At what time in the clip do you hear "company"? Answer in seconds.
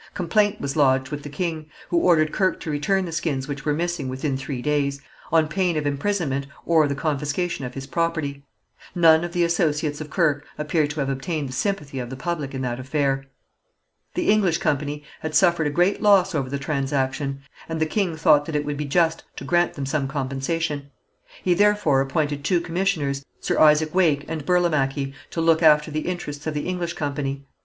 14.57-15.03, 26.93-27.45